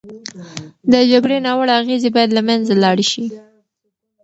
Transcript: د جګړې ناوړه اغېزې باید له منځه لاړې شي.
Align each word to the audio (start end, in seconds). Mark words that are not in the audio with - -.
د 0.91 0.93
جګړې 1.11 1.37
ناوړه 1.45 1.73
اغېزې 1.81 2.09
باید 2.15 2.29
له 2.37 2.41
منځه 2.47 2.73
لاړې 2.83 3.05
شي. 3.11 3.25